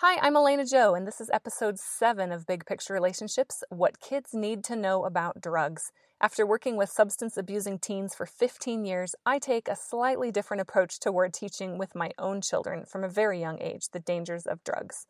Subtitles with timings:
[0.00, 4.32] Hi, I'm Elena Joe, and this is episode 7 of Big Picture Relationships What Kids
[4.32, 5.90] Need to Know About Drugs.
[6.20, 11.00] After working with substance abusing teens for 15 years, I take a slightly different approach
[11.00, 15.08] toward teaching with my own children from a very young age the dangers of drugs.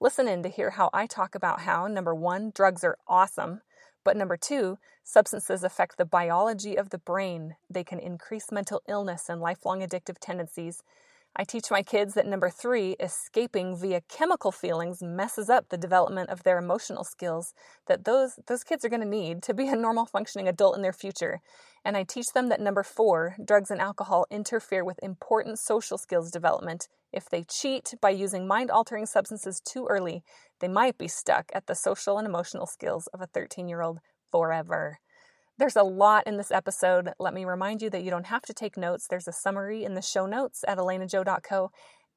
[0.00, 3.62] Listen in to hear how I talk about how, number one, drugs are awesome,
[4.04, 7.56] but number two, substances affect the biology of the brain.
[7.70, 10.82] They can increase mental illness and lifelong addictive tendencies.
[11.38, 16.30] I teach my kids that number three, escaping via chemical feelings messes up the development
[16.30, 17.52] of their emotional skills
[17.88, 20.82] that those, those kids are going to need to be a normal functioning adult in
[20.82, 21.42] their future.
[21.84, 26.30] And I teach them that number four, drugs and alcohol interfere with important social skills
[26.30, 26.88] development.
[27.12, 30.22] If they cheat by using mind altering substances too early,
[30.60, 33.98] they might be stuck at the social and emotional skills of a 13 year old
[34.30, 35.00] forever.
[35.58, 37.12] There's a lot in this episode.
[37.18, 39.06] Let me remind you that you don't have to take notes.
[39.08, 41.70] There's a summary in the show notes at elenajoe.co.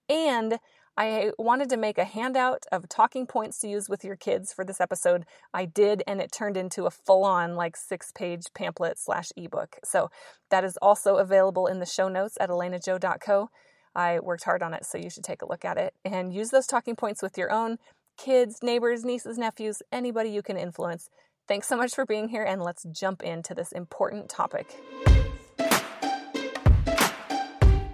[0.10, 0.60] And
[0.98, 4.66] I wanted to make a handout of talking points to use with your kids for
[4.66, 5.24] this episode.
[5.54, 9.78] I did, and it turned into a full on, like, six page pamphlet slash ebook.
[9.86, 10.12] So
[10.50, 13.50] that is also available in the show notes at elenajoe.co.
[13.96, 16.50] I worked hard on it, so you should take a look at it and use
[16.50, 17.78] those talking points with your own
[18.18, 21.10] kids, neighbors, nieces, nephews, anybody you can influence.
[21.50, 24.68] Thanks so much for being here, and let's jump into this important topic.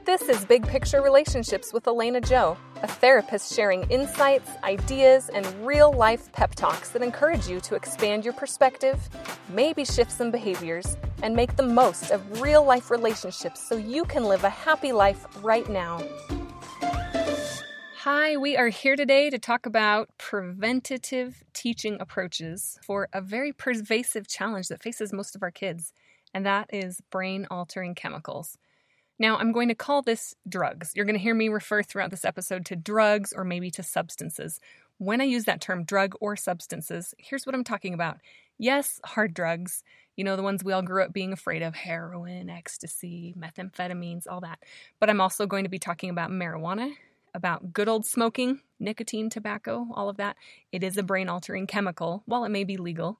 [0.04, 5.94] This is Big Picture Relationships with Elena Joe, a therapist sharing insights, ideas, and real
[5.94, 9.00] life pep talks that encourage you to expand your perspective,
[9.48, 14.26] maybe shift some behaviors, and make the most of real life relationships so you can
[14.26, 16.04] live a happy life right now.
[18.06, 24.28] Hi, we are here today to talk about preventative teaching approaches for a very pervasive
[24.28, 25.92] challenge that faces most of our kids,
[26.32, 28.60] and that is brain altering chemicals.
[29.18, 30.92] Now, I'm going to call this drugs.
[30.94, 34.60] You're going to hear me refer throughout this episode to drugs or maybe to substances.
[35.00, 38.20] When I use that term drug or substances, here's what I'm talking about.
[38.60, 39.84] Yes, hard drugs,
[40.16, 44.42] you know, the ones we all grew up being afraid of heroin, ecstasy, methamphetamines, all
[44.42, 44.60] that.
[45.00, 46.92] But I'm also going to be talking about marijuana,
[47.36, 50.38] about good old smoking, nicotine, tobacco, all of that.
[50.72, 53.20] It is a brain altering chemical, while it may be legal.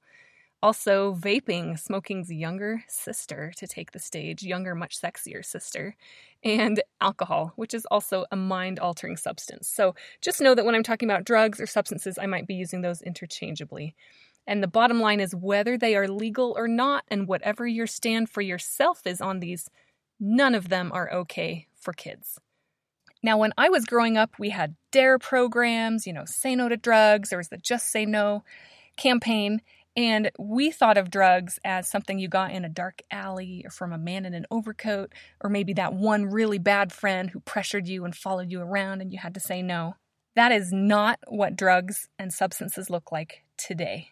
[0.64, 5.96] Also, vaping, smoking's younger sister to take the stage, younger, much sexier sister,
[6.44, 9.68] and alcohol, which is also a mind altering substance.
[9.68, 12.82] So just know that when I'm talking about drugs or substances, I might be using
[12.82, 13.96] those interchangeably.
[14.48, 18.30] And the bottom line is whether they are legal or not, and whatever your stand
[18.30, 19.70] for yourself is on these,
[20.20, 22.40] none of them are okay for kids.
[23.26, 26.78] Now, when I was growing up, we had DARE programs, you know, say no to
[26.78, 27.30] drugs.
[27.30, 28.44] There was the Just Say No
[28.98, 29.64] campaign.
[29.98, 33.94] And we thought of drugs as something you got in a dark alley or from
[33.94, 38.06] a man in an overcoat, or maybe that one really bad friend who pressured you
[38.06, 39.96] and followed you around and you had to say no.
[40.36, 44.10] That is not what drugs and substances look like today.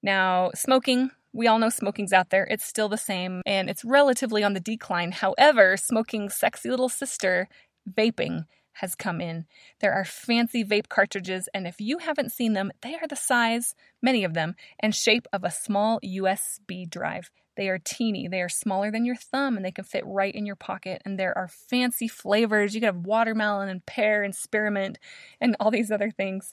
[0.00, 2.46] Now, smoking, we all know smoking's out there.
[2.48, 5.10] It's still the same and it's relatively on the decline.
[5.10, 7.48] However, smoking's sexy little sister
[7.90, 9.46] vaping has come in.
[9.80, 13.74] There are fancy vape cartridges, and if you haven't seen them, they are the size,
[14.02, 17.30] many of them, and shape of a small USB drive.
[17.56, 20.44] They are teeny, they are smaller than your thumb, and they can fit right in
[20.44, 21.02] your pocket.
[21.04, 22.74] And there are fancy flavors.
[22.74, 24.98] You can have watermelon and pear and spearmint
[25.40, 26.52] and all these other things.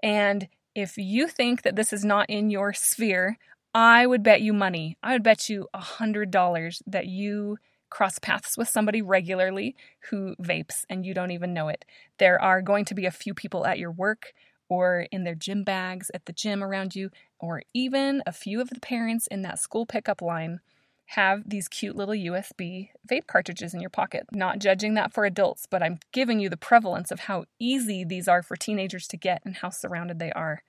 [0.00, 3.36] And if you think that this is not in your sphere,
[3.74, 4.96] I would bet you money.
[5.02, 7.58] I would bet you a hundred dollars that you
[7.90, 9.76] cross paths with somebody regularly
[10.10, 11.84] who vapes and you don't even know it.
[12.18, 14.32] There are going to be a few people at your work
[14.68, 18.70] or in their gym bags at the gym around you, or even a few of
[18.70, 20.60] the parents in that school pickup line
[21.12, 24.26] have these cute little USB vape cartridges in your pocket.
[24.30, 28.28] Not judging that for adults, but I'm giving you the prevalence of how easy these
[28.28, 30.62] are for teenagers to get and how surrounded they are.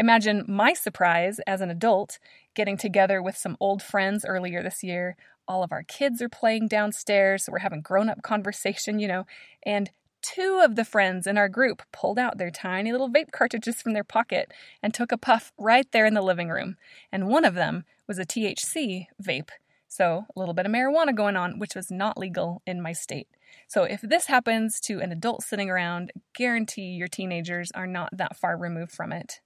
[0.00, 2.18] Imagine my surprise as an adult
[2.54, 5.16] getting together with some old friends earlier this year
[5.50, 9.26] all of our kids are playing downstairs, so we're having grown up conversation, you know,
[9.64, 9.90] and
[10.22, 13.92] two of the friends in our group pulled out their tiny little vape cartridges from
[13.92, 16.76] their pocket and took a puff right there in the living room.
[17.10, 19.50] And one of them was a THC vape,
[19.88, 23.26] so a little bit of marijuana going on, which was not legal in my state.
[23.66, 28.36] So if this happens to an adult sitting around, guarantee your teenagers are not that
[28.36, 29.40] far removed from it.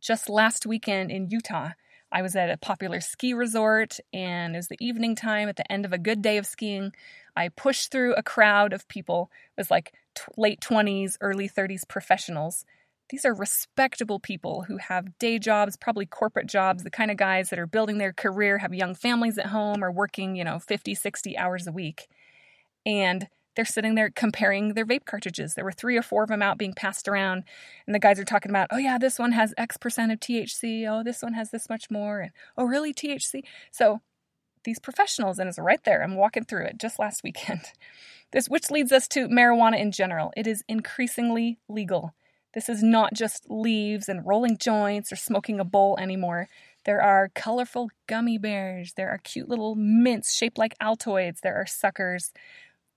[0.00, 1.70] Just last weekend in Utah,
[2.12, 5.70] I was at a popular ski resort and it was the evening time at the
[5.70, 6.92] end of a good day of skiing.
[7.34, 9.30] I pushed through a crowd of people.
[9.56, 12.64] It was like t- late 20s, early 30s professionals.
[13.10, 17.50] These are respectable people who have day jobs, probably corporate jobs, the kind of guys
[17.50, 20.94] that are building their career, have young families at home, or working, you know, 50,
[20.94, 22.08] 60 hours a week.
[22.84, 25.54] And they're sitting there comparing their vape cartridges.
[25.54, 27.44] There were three or four of them out being passed around,
[27.86, 30.86] and the guys are talking about, oh, yeah, this one has X percent of THC.
[30.88, 32.20] Oh, this one has this much more.
[32.20, 33.42] And oh, really, THC?
[33.72, 34.00] So
[34.64, 36.02] these professionals, and it's right there.
[36.02, 37.62] I'm walking through it just last weekend.
[38.32, 40.32] This, which leads us to marijuana in general.
[40.36, 42.12] It is increasingly legal.
[42.54, 46.48] This is not just leaves and rolling joints or smoking a bowl anymore.
[46.86, 48.94] There are colorful gummy bears.
[48.96, 51.40] There are cute little mints shaped like Altoids.
[51.40, 52.32] There are suckers.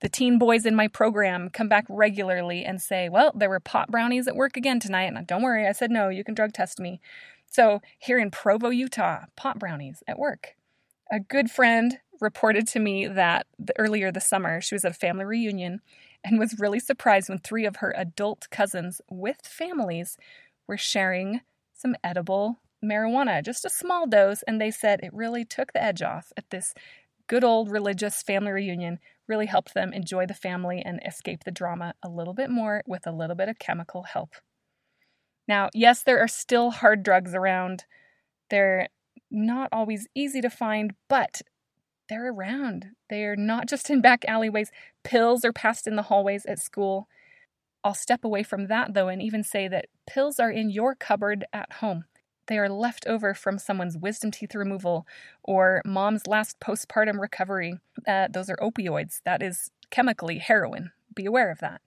[0.00, 3.90] The teen boys in my program come back regularly and say, Well, there were pot
[3.90, 5.12] brownies at work again tonight.
[5.14, 7.00] And don't worry, I said no, you can drug test me.
[7.46, 10.54] So here in Provo, Utah, pot brownies at work.
[11.10, 14.94] A good friend reported to me that the, earlier this summer she was at a
[14.94, 15.80] family reunion
[16.22, 20.16] and was really surprised when three of her adult cousins with families
[20.66, 21.40] were sharing
[21.72, 26.02] some edible marijuana, just a small dose, and they said it really took the edge
[26.02, 26.74] off at this
[27.30, 28.98] good old religious family reunion,
[29.28, 33.06] really helped them enjoy the family and escape the drama a little bit more with
[33.06, 34.30] a little bit of chemical help.
[35.46, 37.84] Now, yes, there are still hard drugs around.
[38.50, 38.88] They're
[39.30, 41.40] not always easy to find, but
[42.08, 42.86] they're around.
[43.08, 44.72] They're not just in back alleyways.
[45.04, 47.06] Pills are passed in the hallways at school.
[47.84, 51.44] I'll step away from that though and even say that pills are in your cupboard
[51.52, 52.06] at home.
[52.50, 55.06] They are left over from someone's wisdom teeth removal
[55.44, 57.78] or mom's last postpartum recovery.
[58.08, 59.20] Uh, those are opioids.
[59.24, 60.90] That is chemically heroin.
[61.14, 61.80] Be aware of that.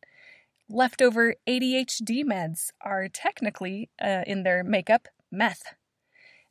[0.69, 5.75] Leftover ADHD meds are technically, uh, in their makeup, meth.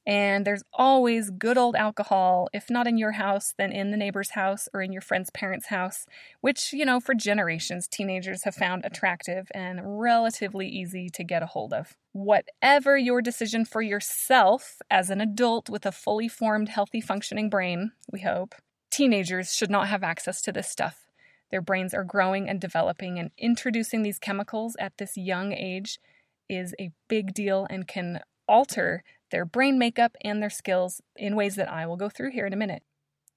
[0.04, 4.30] And there's always good old alcohol, if not in your house, then in the neighbor's
[4.30, 6.06] house or in your friend's parents' house,
[6.40, 11.46] which, you know, for generations, teenagers have found attractive and relatively easy to get a
[11.46, 11.94] hold of.
[12.12, 17.92] Whatever your decision for yourself as an adult with a fully formed, healthy, functioning brain,
[18.10, 18.56] we hope,
[18.90, 21.06] teenagers should not have access to this stuff.
[21.52, 26.00] Their brains are growing and developing, and introducing these chemicals at this young age
[26.48, 31.56] is a big deal and can alter their brain makeup and their skills in ways
[31.56, 32.84] that I will go through here in a minute.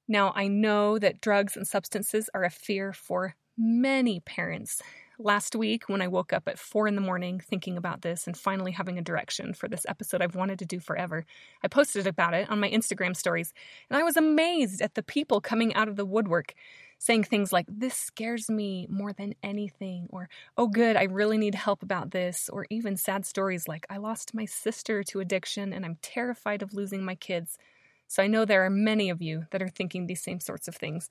[0.07, 4.81] Now, I know that drugs and substances are a fear for many parents.
[5.17, 8.35] Last week, when I woke up at four in the morning thinking about this and
[8.35, 11.25] finally having a direction for this episode I've wanted to do forever,
[11.63, 13.53] I posted about it on my Instagram stories,
[13.89, 16.53] and I was amazed at the people coming out of the woodwork
[16.97, 20.27] saying things like, This scares me more than anything, or
[20.57, 24.33] Oh, good, I really need help about this, or even sad stories like, I lost
[24.33, 27.57] my sister to addiction and I'm terrified of losing my kids.
[28.07, 30.75] So I know there are many of you that are thinking these same sorts of
[30.75, 31.09] things.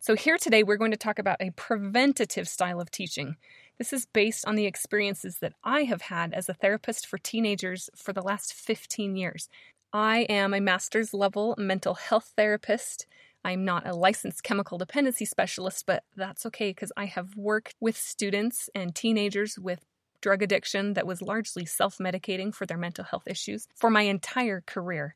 [0.00, 3.36] So here today, we're going to talk about a preventative style of teaching.
[3.78, 7.90] This is based on the experiences that I have had as a therapist for teenagers
[7.96, 9.48] for the last 15 years.
[9.92, 13.06] I am a master's level mental health therapist
[13.44, 17.96] I'm not a licensed chemical dependency specialist, but that's okay because I have worked with
[17.96, 19.84] students and teenagers with
[20.22, 24.62] drug addiction that was largely self medicating for their mental health issues for my entire
[24.62, 25.14] career.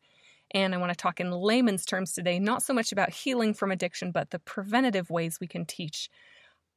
[0.53, 3.71] And I want to talk in layman's terms today, not so much about healing from
[3.71, 6.09] addiction, but the preventative ways we can teach.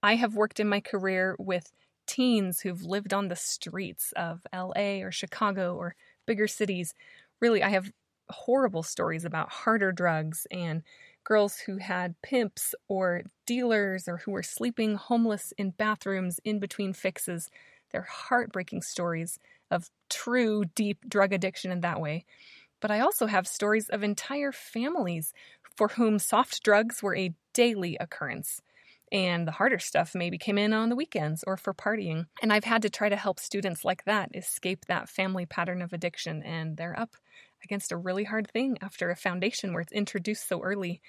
[0.03, 1.71] I have worked in my career with
[2.07, 5.95] teens who've lived on the streets of LA or Chicago or
[6.25, 6.94] bigger cities.
[7.39, 7.91] Really, I have
[8.29, 10.83] horrible stories about harder drugs and
[11.23, 16.94] girls who had pimps or dealers or who were sleeping homeless in bathrooms in between
[16.94, 17.50] fixes.
[17.91, 19.38] They're heartbreaking stories
[19.69, 22.25] of true deep drug addiction in that way.
[22.81, 25.33] But I also have stories of entire families
[25.76, 28.61] for whom soft drugs were a daily occurrence.
[29.11, 32.28] And the harder stuff maybe came in on the weekends or for partying.
[32.42, 35.94] And I've had to try to help students like that escape that family pattern of
[35.94, 36.42] addiction.
[36.44, 37.16] And they're up
[37.64, 41.02] against a really hard thing after a foundation where it's introduced so early.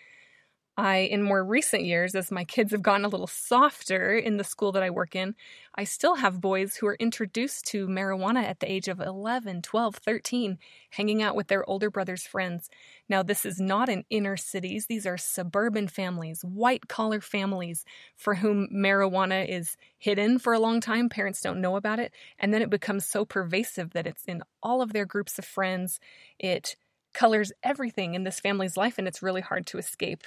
[0.79, 4.45] I, in more recent years, as my kids have gotten a little softer in the
[4.45, 5.35] school that I work in,
[5.75, 9.97] I still have boys who are introduced to marijuana at the age of 11, 12,
[9.97, 12.71] 13, hanging out with their older brother's friends.
[13.07, 17.85] Now, this is not in inner cities, these are suburban families, white collar families
[18.17, 21.11] for whom marijuana is hidden for a long time.
[21.11, 22.15] Parents don't know about it.
[22.39, 26.01] And then it becomes so pervasive that it's in all of their groups of friends.
[26.39, 26.77] It
[27.13, 30.25] colors everything in this family's life, and it's really hard to escape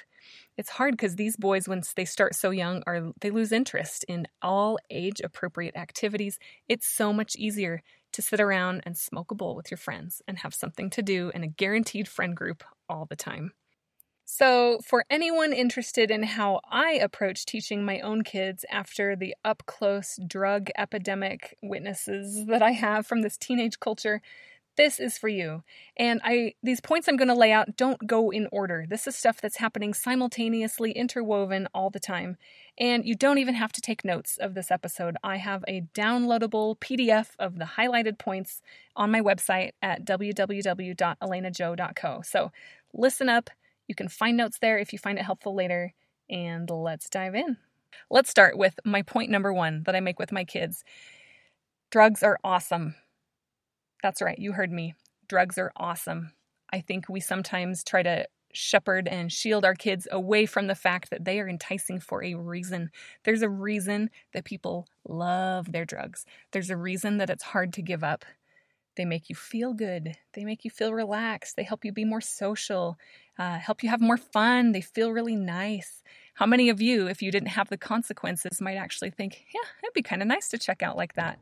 [0.57, 4.27] it's hard because these boys once they start so young are they lose interest in
[4.41, 6.39] all age appropriate activities.
[6.67, 7.81] It's so much easier
[8.13, 11.31] to sit around and smoke a bowl with your friends and have something to do
[11.35, 13.51] in a guaranteed friend group all the time.
[14.27, 19.63] So, for anyone interested in how I approach teaching my own kids after the up
[19.67, 24.21] close drug epidemic witnesses that I have from this teenage culture,
[24.77, 25.63] this is for you.
[25.97, 28.85] And I these points I'm going to lay out don't go in order.
[28.87, 32.37] This is stuff that's happening simultaneously, interwoven all the time.
[32.77, 35.15] And you don't even have to take notes of this episode.
[35.23, 38.61] I have a downloadable PDF of the highlighted points
[38.95, 42.21] on my website at www.elenajoe.co.
[42.23, 42.51] So
[42.93, 43.49] listen up.
[43.87, 45.93] You can find notes there if you find it helpful later.
[46.29, 47.57] And let's dive in.
[48.09, 50.83] Let's start with my point number one that I make with my kids.
[51.91, 52.95] Drugs are awesome.
[54.05, 54.93] That's right, you heard me.
[55.27, 56.31] Drugs are awesome.
[56.71, 61.09] I think we sometimes try to shepherd and shield our kids away from the fact
[61.09, 62.91] that they are enticing for a reason.
[63.23, 67.81] There's a reason that people love their drugs, there's a reason that it's hard to
[67.81, 68.25] give up.
[68.95, 70.15] They make you feel good.
[70.33, 71.55] They make you feel relaxed.
[71.55, 72.99] They help you be more social,
[73.39, 74.71] uh, help you have more fun.
[74.71, 76.03] They feel really nice.
[76.35, 79.95] How many of you, if you didn't have the consequences, might actually think, yeah, it'd
[79.95, 81.39] be kind of nice to check out like that?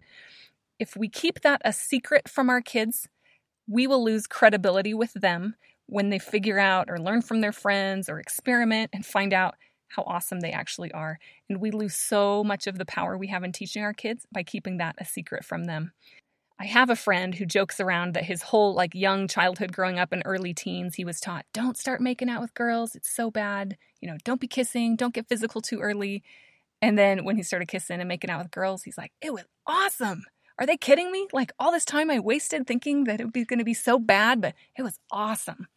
[0.83, 3.07] If we keep that a secret from our kids,
[3.69, 8.09] we will lose credibility with them when they figure out or learn from their friends
[8.09, 9.55] or experiment and find out
[9.87, 11.19] how awesome they actually are.
[11.49, 14.43] And we lose so much of the power we have in teaching our kids by
[14.43, 15.93] keeping that a secret from them.
[16.59, 20.11] I have a friend who jokes around that his whole like young childhood growing up
[20.11, 22.93] in early teens he was taught don't start making out with girls.
[22.93, 23.77] It's so bad.
[24.01, 24.97] You know don't be kissing.
[24.97, 26.23] Don't get physical too early.
[26.81, 29.45] And then when he started kissing and making out with girls he's like it was
[29.65, 30.23] awesome
[30.59, 31.27] are they kidding me?
[31.33, 34.41] Like all this time I wasted thinking that it was going to be so bad,
[34.41, 35.67] but it was awesome.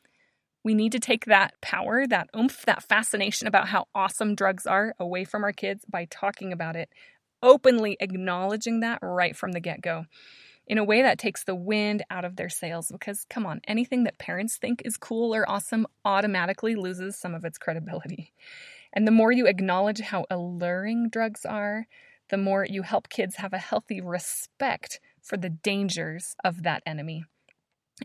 [0.64, 4.94] We need to take that power, that oomph, that fascination about how awesome drugs are
[4.98, 6.88] away from our kids by talking about it,
[7.42, 10.06] openly acknowledging that right from the get go
[10.66, 12.88] in a way that takes the wind out of their sails.
[12.90, 17.44] Because, come on, anything that parents think is cool or awesome automatically loses some of
[17.44, 18.32] its credibility.
[18.92, 21.86] And the more you acknowledge how alluring drugs are,
[22.28, 27.24] the more you help kids have a healthy respect for the dangers of that enemy.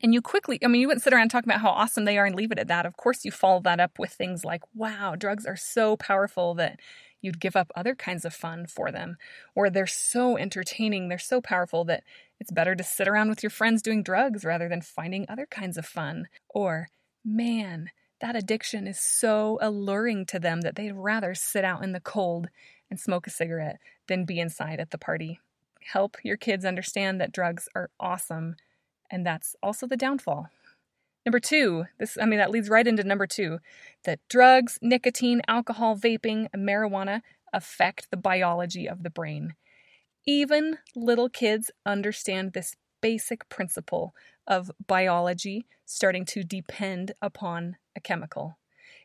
[0.02, 2.18] And you quickly, I mean, you wouldn't sit around and talk about how awesome they
[2.18, 2.86] are and leave it at that.
[2.86, 6.80] Of course, you follow that up with things like, wow, drugs are so powerful that
[7.22, 9.18] you'd give up other kinds of fun for them.
[9.54, 12.04] Or they're so entertaining, they're so powerful that
[12.40, 15.78] it's better to sit around with your friends doing drugs rather than finding other kinds
[15.78, 16.28] of fun.
[16.50, 16.88] Or,
[17.26, 17.90] man,
[18.22, 22.48] that addiction is so alluring to them that they'd rather sit out in the cold
[22.90, 23.78] and smoke a cigarette
[24.12, 25.40] than be inside at the party.
[25.94, 28.58] Help your kids understand that drugs are awesome,
[29.10, 30.48] and that's also the downfall.
[31.26, 33.60] Number two, this, I mean, that leads right into number two
[34.04, 37.22] that drugs, nicotine, alcohol, vaping, marijuana
[37.54, 39.56] affect the biology of the brain.
[40.28, 44.14] Even little kids understand this basic principle
[44.46, 48.58] of biology starting to depend upon a chemical.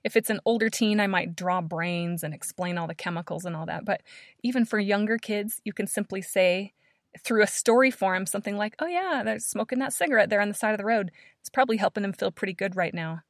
[0.06, 3.56] If it's an older teen, I might draw brains and explain all the chemicals and
[3.56, 3.84] all that.
[3.84, 4.02] But
[4.44, 6.74] even for younger kids, you can simply say
[7.24, 10.54] through a story form something like, oh, yeah, they're smoking that cigarette there on the
[10.54, 11.10] side of the road.
[11.40, 13.22] It's probably helping them feel pretty good right now.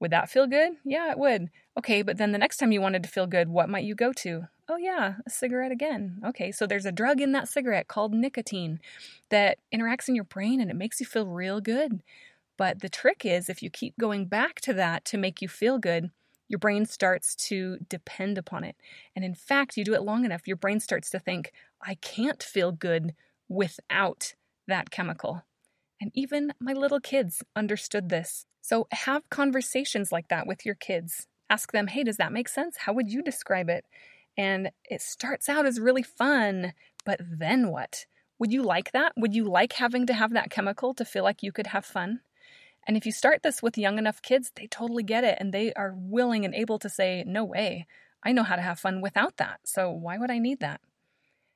[0.00, 0.72] Would that feel good?
[0.86, 1.50] Yeah, it would.
[1.78, 4.14] Okay, but then the next time you wanted to feel good, what might you go
[4.14, 4.48] to?
[4.70, 6.22] Oh, yeah, a cigarette again.
[6.26, 8.80] Okay, so there's a drug in that cigarette called nicotine
[9.28, 12.00] that interacts in your brain and it makes you feel real good.
[12.56, 15.78] But the trick is if you keep going back to that to make you feel
[15.78, 16.10] good,
[16.48, 18.76] your brain starts to depend upon it.
[19.14, 22.42] And in fact, you do it long enough, your brain starts to think, I can't
[22.42, 23.14] feel good
[23.48, 24.34] without
[24.66, 25.42] that chemical.
[26.00, 28.46] And even my little kids understood this.
[28.60, 31.26] So have conversations like that with your kids.
[31.48, 32.78] Ask them, hey, does that make sense?
[32.78, 33.84] How would you describe it?
[34.36, 38.06] And it starts out as really fun, but then what?
[38.38, 39.12] Would you like that?
[39.16, 42.20] Would you like having to have that chemical to feel like you could have fun?
[42.86, 45.72] And if you start this with young enough kids, they totally get it and they
[45.74, 47.86] are willing and able to say, No way,
[48.22, 49.60] I know how to have fun without that.
[49.64, 50.80] So why would I need that?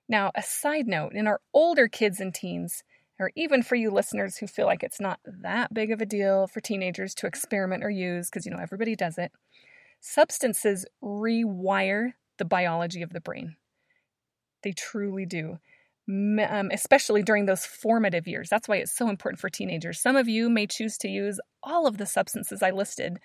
[0.08, 2.82] Now, a side note in our older kids and teens,
[3.20, 6.48] or even for you listeners who feel like it's not that big of a deal
[6.48, 9.30] for teenagers to experiment or use, because you know everybody does it,
[10.00, 13.54] substances rewire the biology of the brain.
[14.62, 15.58] They truly do
[16.10, 18.48] um, especially during those formative years.
[18.48, 20.00] That's why it's so important for teenagers.
[20.00, 23.20] Some of you may choose to use all of the substances I listed.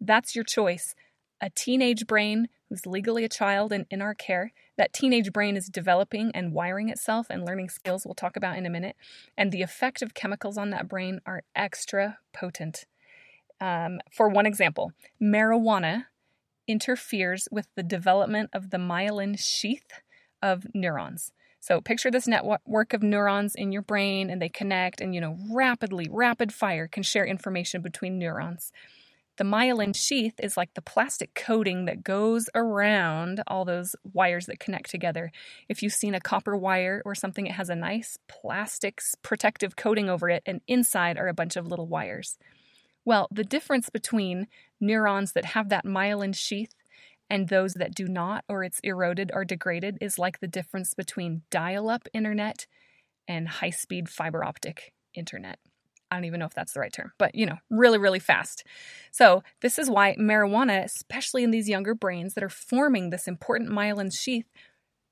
[0.00, 0.94] That's your choice.
[1.42, 5.68] A teenage brain who's legally a child and in our care, that teenage brain is
[5.68, 8.96] developing and wiring itself and learning skills we'll talk about in a minute.
[9.36, 12.86] And the effect of chemicals on that brain are extra potent.
[13.60, 16.06] Um, for one example, marijuana
[16.66, 20.00] interferes with the development of the myelin sheath
[20.42, 21.32] of neurons.
[21.60, 25.36] So picture this network of neurons in your brain and they connect and, you know,
[25.50, 28.72] rapidly, rapid fire can share information between neurons.
[29.36, 34.58] The myelin sheath is like the plastic coating that goes around all those wires that
[34.58, 35.32] connect together.
[35.68, 40.10] If you've seen a copper wire or something, it has a nice plastic protective coating
[40.10, 42.36] over it, and inside are a bunch of little wires.
[43.06, 44.46] Well, the difference between
[44.78, 46.74] neurons that have that myelin sheath
[47.30, 51.42] and those that do not, or it's eroded or degraded, is like the difference between
[51.50, 52.66] dial up internet
[53.28, 55.58] and high speed fiber optic internet.
[56.10, 58.64] I don't even know if that's the right term, but you know, really, really fast.
[59.12, 63.70] So, this is why marijuana, especially in these younger brains that are forming this important
[63.70, 64.46] myelin sheath,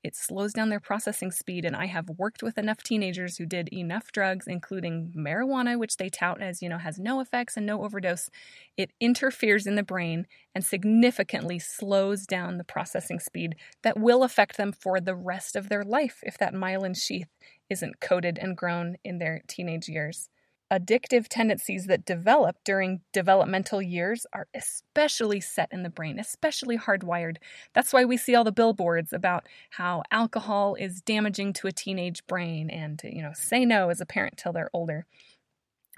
[0.03, 1.65] it slows down their processing speed.
[1.65, 6.09] And I have worked with enough teenagers who did enough drugs, including marijuana, which they
[6.09, 8.29] tout as, you know, has no effects and no overdose.
[8.77, 10.25] It interferes in the brain
[10.55, 15.69] and significantly slows down the processing speed that will affect them for the rest of
[15.69, 17.29] their life if that myelin sheath
[17.69, 20.29] isn't coated and grown in their teenage years
[20.71, 27.37] addictive tendencies that develop during developmental years are especially set in the brain, especially hardwired.
[27.73, 32.25] That's why we see all the billboards about how alcohol is damaging to a teenage
[32.27, 35.05] brain and you know, say no as a parent till they're older.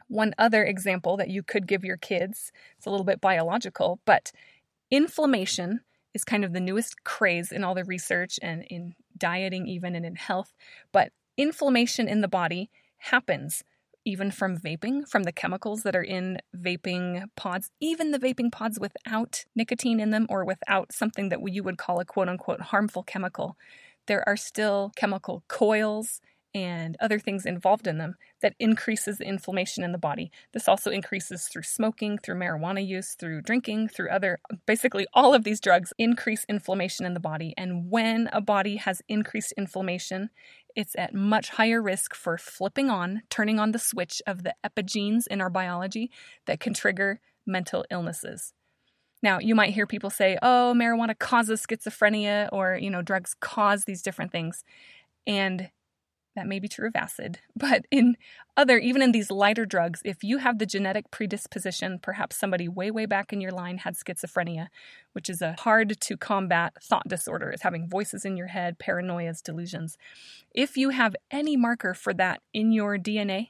[0.08, 4.32] One other example that you could give your kids, it's a little bit biological, but
[4.90, 5.82] inflammation
[6.14, 10.06] is kind of the newest craze in all the research and in dieting even and
[10.06, 10.54] in health,
[10.92, 13.64] but inflammation in the body happens
[14.06, 18.80] even from vaping, from the chemicals that are in vaping pods, even the vaping pods
[18.80, 23.04] without nicotine in them or without something that you would call a quote unquote harmful
[23.04, 23.58] chemical,
[24.08, 26.22] there are still chemical coils
[26.54, 30.32] and other things involved in them that increases the inflammation in the body.
[30.54, 35.44] This also increases through smoking, through marijuana use, through drinking, through other basically all of
[35.44, 37.54] these drugs increase inflammation in the body.
[37.58, 40.30] And when a body has increased inflammation,
[40.76, 45.28] it's at much higher risk for flipping on, turning on the switch of the epigenes
[45.28, 46.12] in our biology
[46.46, 48.54] that can trigger mental illnesses.
[49.24, 53.86] Now, you might hear people say, "Oh, marijuana causes schizophrenia or, you know, drugs cause
[53.86, 54.64] these different things."
[55.28, 55.72] And
[56.36, 58.16] that may be true of acid, but in
[58.58, 62.92] other, even in these lighter drugs, if you have the genetic predisposition, perhaps somebody way,
[62.92, 64.68] way back in your line had schizophrenia,
[65.14, 67.50] which is a hard to combat thought disorder.
[67.50, 69.98] It's having voices in your head, paranoias, delusions.
[70.54, 73.50] If you have any marker for that in your DNA,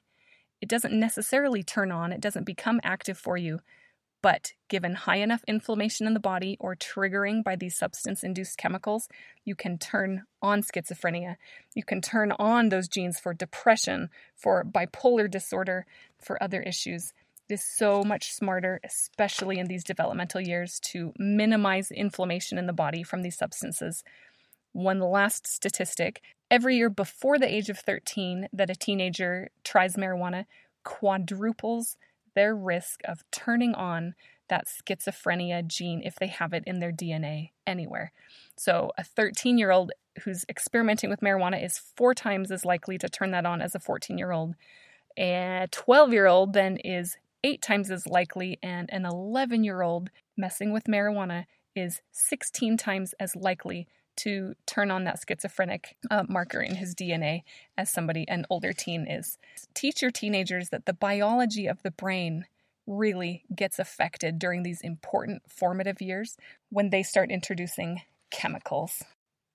[0.61, 3.59] it doesn't necessarily turn on, it doesn't become active for you
[4.21, 9.07] but given high enough inflammation in the body or triggering by these substance induced chemicals,
[9.43, 11.35] you can turn on schizophrenia.
[11.73, 15.85] You can turn on those genes for depression, for bipolar disorder,
[16.19, 17.13] for other issues.
[17.49, 22.73] It is so much smarter, especially in these developmental years, to minimize inflammation in the
[22.73, 24.03] body from these substances.
[24.73, 30.45] One last statistic every year before the age of 13 that a teenager tries marijuana
[30.83, 31.97] quadruples
[32.35, 34.15] their risk of turning on
[34.49, 38.11] that schizophrenia gene if they have it in their DNA anywhere.
[38.57, 39.91] So, a 13 year old
[40.23, 43.79] who's experimenting with marijuana is four times as likely to turn that on as a
[43.79, 44.55] 14 year old.
[45.17, 50.09] A 12 year old then is eight times as likely, and an 11 year old
[50.37, 56.61] messing with marijuana is 16 times as likely to turn on that schizophrenic uh, marker
[56.61, 57.43] in his DNA
[57.77, 59.37] as somebody, an older teen, is.
[59.73, 62.45] Teach your teenagers that the biology of the brain
[62.87, 66.37] really gets affected during these important formative years
[66.69, 69.03] when they start introducing chemicals.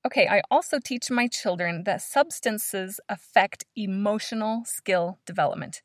[0.07, 5.83] Okay, I also teach my children that substances affect emotional skill development.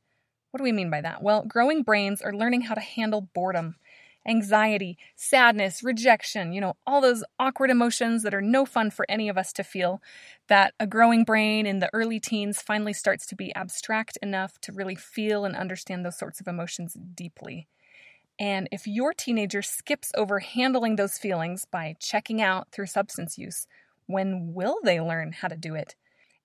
[0.52, 1.24] What do we mean by that?
[1.24, 3.78] Well, growing brains are learning how to handle boredom
[4.28, 9.30] anxiety, sadness, rejection, you know, all those awkward emotions that are no fun for any
[9.30, 10.02] of us to feel,
[10.48, 14.72] that a growing brain in the early teens finally starts to be abstract enough to
[14.72, 17.68] really feel and understand those sorts of emotions deeply.
[18.40, 23.68] And if your teenager skips over handling those feelings by checking out through substance use,
[24.08, 25.96] when will they learn how to do it?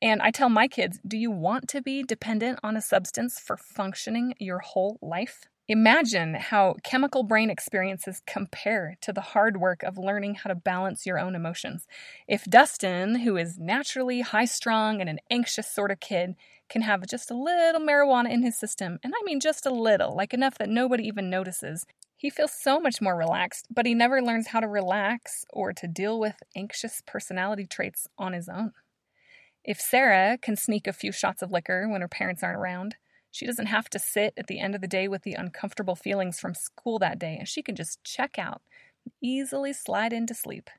[0.02, 3.56] And I tell my kids, do you want to be dependent on a substance for
[3.56, 5.46] functioning your whole life?
[5.68, 11.04] Imagine how chemical brain experiences compare to the hard work of learning how to balance
[11.04, 11.88] your own emotions.
[12.28, 16.36] If Dustin, who is naturally high strung and an anxious sort of kid,
[16.68, 20.14] can have just a little marijuana in his system, and I mean just a little,
[20.14, 21.84] like enough that nobody even notices,
[22.16, 25.86] he feels so much more relaxed, but he never learns how to relax or to
[25.88, 28.72] deal with anxious personality traits on his own.
[29.64, 32.96] If Sarah can sneak a few shots of liquor when her parents aren't around,
[33.36, 36.40] she doesn't have to sit at the end of the day with the uncomfortable feelings
[36.40, 38.62] from school that day, and she can just check out
[39.04, 40.70] and easily slide into sleep.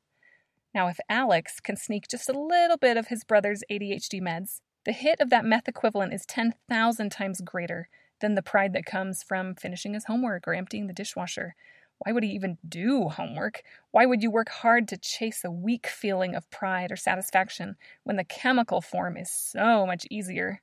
[0.74, 4.91] Now, if Alex can sneak just a little bit of his brother's ADHD meds, the
[4.91, 7.89] hit of that meth equivalent is 10,000 times greater
[8.22, 11.54] than the pride that comes from finishing his homework or emptying the dishwasher.
[12.00, 13.62] Why would he even do homework?
[13.91, 18.15] Why would you work hard to chase a weak feeling of pride or satisfaction when
[18.15, 20.62] the chemical form is so much easier?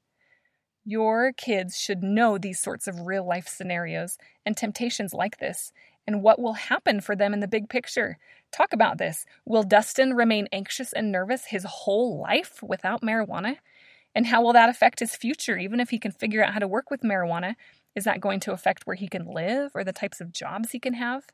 [0.84, 5.72] Your kids should know these sorts of real life scenarios and temptations like this,
[6.06, 8.18] and what will happen for them in the big picture.
[8.52, 9.24] Talk about this.
[9.46, 13.56] Will Dustin remain anxious and nervous his whole life without marijuana?
[14.14, 16.68] And how will that affect his future, even if he can figure out how to
[16.68, 17.54] work with marijuana?
[17.96, 20.78] Is that going to affect where he can live or the types of jobs he
[20.78, 21.24] can have?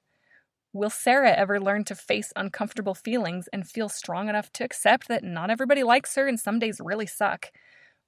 [0.73, 5.25] Will Sarah ever learn to face uncomfortable feelings and feel strong enough to accept that
[5.25, 7.51] not everybody likes her and some days really suck?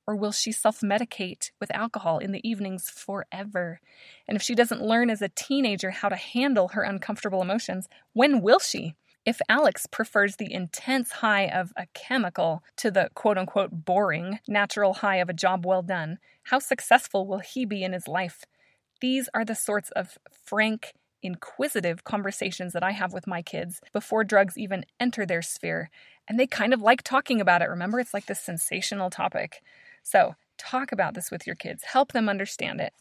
[0.06, 3.80] Or will she self medicate with alcohol in the evenings forever?
[4.26, 8.42] And if she doesn't learn as a teenager how to handle her uncomfortable emotions, when
[8.42, 8.94] will she?
[9.24, 14.94] If Alex prefers the intense high of a chemical to the quote unquote boring, natural
[14.94, 18.44] high of a job well done, how successful will he be in his life?
[19.00, 24.24] These are the sorts of frank, inquisitive conversations that I have with my kids before
[24.24, 25.90] drugs even enter their sphere.
[26.28, 27.68] And they kind of like talking about it.
[27.68, 29.62] Remember, it's like this sensational topic.
[30.02, 32.92] So, talk about this with your kids, help them understand it.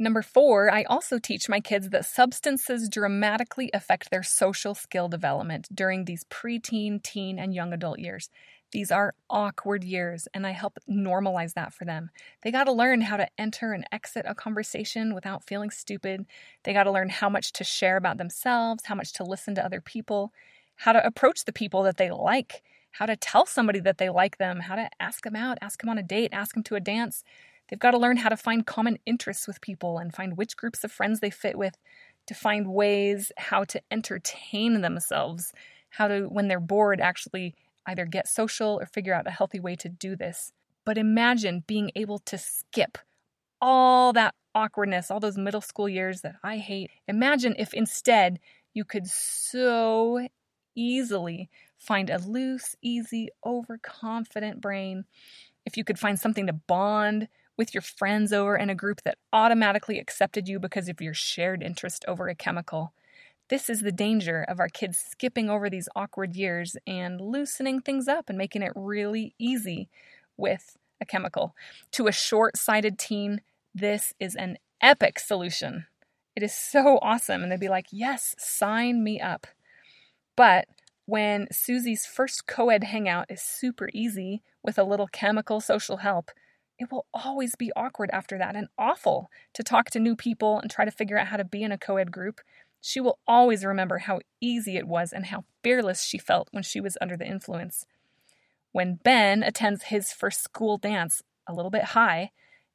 [0.00, 5.68] Number four, I also teach my kids that substances dramatically affect their social skill development
[5.74, 8.30] during these preteen, teen, and young adult years.
[8.70, 12.10] These are awkward years, and I help normalize that for them.
[12.42, 16.26] They got to learn how to enter and exit a conversation without feeling stupid.
[16.62, 19.64] They got to learn how much to share about themselves, how much to listen to
[19.64, 20.32] other people,
[20.76, 22.62] how to approach the people that they like,
[22.98, 25.88] how to tell somebody that they like them, how to ask them out, ask them
[25.88, 27.22] on a date, ask them to a dance.
[27.68, 30.82] They've got to learn how to find common interests with people and find which groups
[30.82, 31.78] of friends they fit with,
[32.26, 35.52] to find ways how to entertain themselves,
[35.90, 37.54] how to, when they're bored, actually
[37.86, 40.50] either get social or figure out a healthy way to do this.
[40.84, 42.98] But imagine being able to skip
[43.60, 46.90] all that awkwardness, all those middle school years that I hate.
[47.06, 48.40] Imagine if instead
[48.74, 50.26] you could so
[50.78, 55.04] easily find a loose, easy, overconfident brain.
[55.66, 59.18] If you could find something to bond with your friends over in a group that
[59.32, 62.92] automatically accepted you because of your shared interest over a chemical.
[63.50, 68.06] This is the danger of our kids skipping over these awkward years and loosening things
[68.06, 69.88] up and making it really easy
[70.36, 71.54] with a chemical.
[71.92, 73.40] To a short sighted teen,
[73.74, 75.86] this is an epic solution.
[76.36, 77.42] It is so awesome.
[77.42, 79.46] And they'd be like, yes, sign me up.
[80.38, 80.68] But
[81.04, 86.30] when Susie's first co ed hangout is super easy with a little chemical social help,
[86.78, 90.70] it will always be awkward after that and awful to talk to new people and
[90.70, 92.40] try to figure out how to be in a co ed group
[92.80, 96.80] she will always remember how easy it was and how fearless she felt when she
[96.80, 97.86] was under the influence.
[98.72, 102.30] When Ben attends his first school dance a little bit high,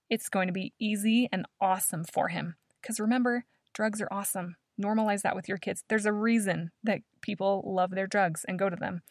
[0.10, 2.56] it's going to be easy and awesome for him.
[2.82, 4.58] Because remember, drugs are awesome.
[4.82, 5.84] Normalize that with your kids.
[5.88, 9.02] There's a reason that people love their drugs and go to them.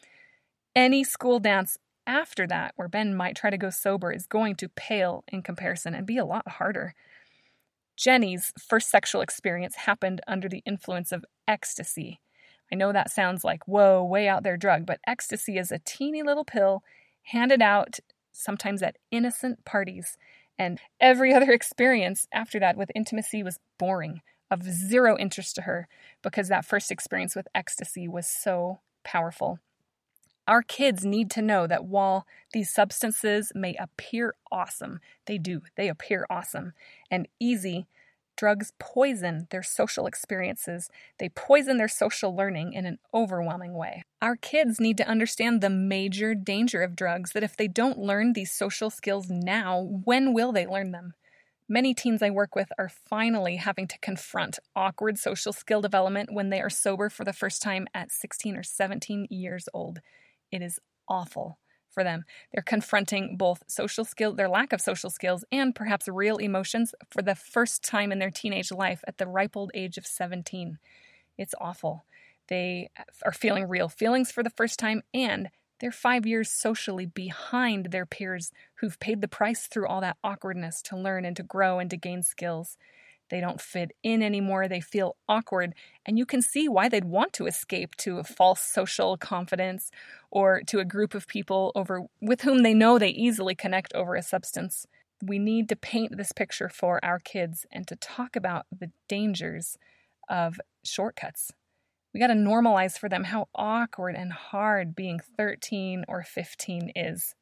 [0.75, 4.69] Any school dance after that, where Ben might try to go sober, is going to
[4.69, 6.95] pale in comparison and be a lot harder.
[7.97, 12.21] Jenny's first sexual experience happened under the influence of ecstasy.
[12.73, 16.23] I know that sounds like, whoa, way out there drug, but ecstasy is a teeny
[16.23, 16.83] little pill
[17.25, 17.99] handed out
[18.33, 20.17] sometimes at innocent parties.
[20.59, 25.89] And every other experience after that with intimacy was boring, of zero interest to her,
[26.23, 29.59] because that first experience with ecstasy was so powerful.
[30.47, 35.89] Our kids need to know that while these substances may appear awesome, they do, they
[35.89, 36.75] appear awesome
[37.11, 37.87] and easy.
[38.37, 40.91] Drugs poison their social experiences.
[41.19, 44.05] They poison their social learning in an overwhelming way.
[44.21, 48.33] Our kids need to understand the major danger of drugs that if they don't learn
[48.33, 51.15] these social skills now, when will they learn them?
[51.73, 56.51] Many teens I work with are finally having to confront awkward social skill development when
[56.51, 60.01] they are sober for the first time at 16 or 17 years old.
[60.51, 61.59] It is awful
[61.89, 62.25] for them.
[62.53, 67.23] They're confronting both social skill, their lack of social skills, and perhaps real emotions for
[67.23, 70.77] the first time in their teenage life at the ripe old age of 17.
[71.39, 72.05] It's awful.
[72.49, 72.91] They
[73.25, 75.49] are feeling real feelings for the first time, and
[75.83, 80.81] they're five years socially behind their peers who've paid the price through all that awkwardness
[80.83, 82.79] to learn and to grow and to gain skills.
[83.31, 84.69] They don't fit in anymore.
[84.69, 85.75] They feel awkward.
[86.07, 89.91] And you can see why they'd want to escape to a false social confidence
[90.31, 94.15] or to a group of people over with whom they know they easily connect over
[94.15, 94.87] a substance.
[95.21, 99.77] We need to paint this picture for our kids and to talk about the dangers
[100.29, 101.51] of shortcuts.
[102.13, 107.35] We got to normalize for them how awkward and hard being 13 or 15 is.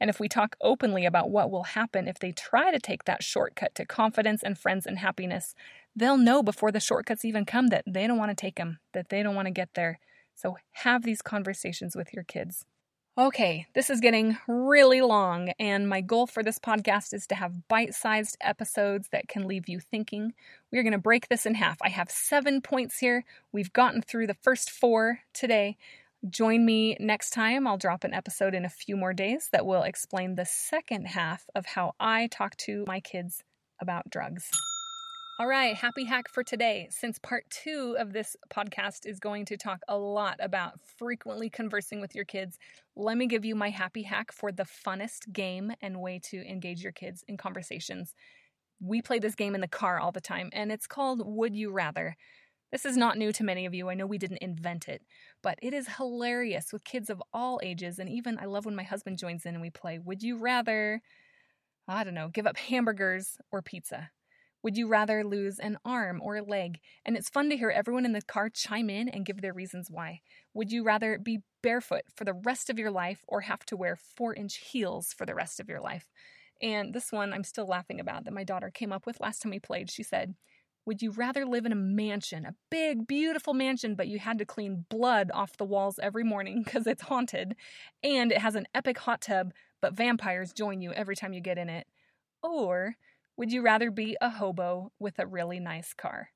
[0.00, 3.22] And if we talk openly about what will happen if they try to take that
[3.22, 5.54] shortcut to confidence and friends and happiness,
[5.96, 9.08] they'll know before the shortcuts even come that they don't want to take them, that
[9.08, 9.98] they don't want to get there.
[10.34, 12.64] So have these conversations with your kids.
[13.18, 17.66] Okay, this is getting really long, and my goal for this podcast is to have
[17.66, 20.34] bite sized episodes that can leave you thinking.
[20.70, 21.78] We're going to break this in half.
[21.82, 23.24] I have seven points here.
[23.50, 25.76] We've gotten through the first four today.
[26.30, 27.66] Join me next time.
[27.66, 31.44] I'll drop an episode in a few more days that will explain the second half
[31.56, 33.42] of how I talk to my kids
[33.80, 34.48] about drugs.
[35.40, 36.88] All right, happy hack for today.
[36.90, 42.00] Since part two of this podcast is going to talk a lot about frequently conversing
[42.00, 42.58] with your kids,
[42.96, 46.82] let me give you my happy hack for the funnest game and way to engage
[46.82, 48.16] your kids in conversations.
[48.80, 51.70] We play this game in the car all the time, and it's called Would You
[51.70, 52.16] Rather.
[52.72, 53.88] This is not new to many of you.
[53.88, 55.02] I know we didn't invent it,
[55.40, 58.00] but it is hilarious with kids of all ages.
[58.00, 61.00] And even I love when my husband joins in and we play Would You Rather,
[61.86, 64.10] I don't know, give up hamburgers or pizza?
[64.62, 66.80] Would you rather lose an arm or a leg?
[67.04, 69.88] And it's fun to hear everyone in the car chime in and give their reasons
[69.90, 70.20] why.
[70.54, 73.96] Would you rather be barefoot for the rest of your life or have to wear
[73.96, 76.06] four inch heels for the rest of your life?
[76.60, 79.50] And this one I'm still laughing about that my daughter came up with last time
[79.50, 79.90] we played.
[79.90, 80.34] She said,
[80.86, 84.44] Would you rather live in a mansion, a big, beautiful mansion, but you had to
[84.44, 87.54] clean blood off the walls every morning because it's haunted,
[88.02, 91.58] and it has an epic hot tub, but vampires join you every time you get
[91.58, 91.86] in it?
[92.42, 92.96] Or
[93.38, 96.30] would you rather be a hobo with a really nice car?